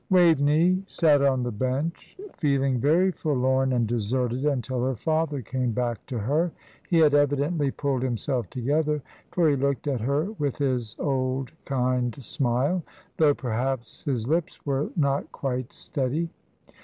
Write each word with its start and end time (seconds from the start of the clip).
Waveney 0.09 0.81
sat 0.87 1.21
on 1.21 1.43
the 1.43 1.51
bench 1.51 2.17
feeling 2.35 2.79
very 2.79 3.11
forlorn 3.11 3.71
and 3.71 3.85
deserted 3.85 4.45
until 4.45 4.83
her 4.83 4.95
father 4.95 5.43
came 5.43 5.73
back 5.73 6.03
to 6.07 6.17
her. 6.17 6.51
He 6.89 6.97
had 6.97 7.13
evidently 7.13 7.69
pulled 7.69 8.01
himself 8.01 8.49
together, 8.49 9.03
for 9.29 9.47
he 9.47 9.55
looked 9.55 9.85
at 9.87 10.01
her 10.01 10.31
with 10.39 10.55
his 10.57 10.95
old 10.97 11.51
kind 11.65 12.15
smile, 12.23 12.81
though 13.17 13.35
perhaps 13.35 14.03
his 14.03 14.27
lips 14.27 14.65
were 14.65 14.89
not 14.95 15.31
quite 15.31 15.71
steady. 15.71 16.29